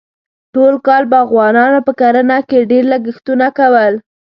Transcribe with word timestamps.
ټول 0.53 0.73
کال 0.87 1.03
باغوانانو 1.13 1.79
په 1.87 1.91
کرنه 1.99 2.37
کې 2.49 2.67
ډېر 2.71 2.83
لګښتونه 2.93 3.47
کول. 3.57 3.93